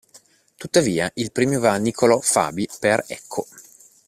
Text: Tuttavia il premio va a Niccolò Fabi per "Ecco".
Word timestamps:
Tuttavia 0.57 1.11
il 1.13 1.31
premio 1.31 1.59
va 1.59 1.73
a 1.73 1.77
Niccolò 1.77 2.19
Fabi 2.21 2.67
per 2.79 3.03
"Ecco". 3.07 3.45